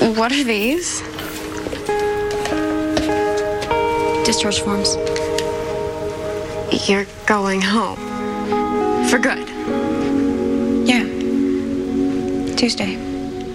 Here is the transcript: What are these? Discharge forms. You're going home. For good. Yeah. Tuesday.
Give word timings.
What 0.00 0.30
are 0.30 0.44
these? 0.44 1.00
Discharge 4.24 4.60
forms. 4.60 4.94
You're 6.88 7.06
going 7.26 7.60
home. 7.60 7.96
For 9.08 9.18
good. 9.18 9.48
Yeah. 10.88 11.02
Tuesday. 12.54 13.17